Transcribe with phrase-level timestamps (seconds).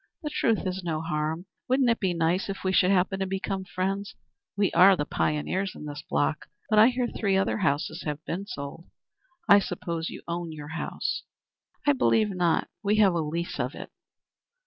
[0.23, 1.45] "The truth is no harm.
[1.69, 4.15] Wouldn't it be nice if we should happen to become friends?
[4.57, 8.47] We are the pioneers in this block, but I hear three other houses have been
[8.47, 8.85] sold.
[9.47, 11.21] I suppose you own your house?"
[11.85, 12.67] "I believe not.
[12.81, 13.91] We have a lease of it."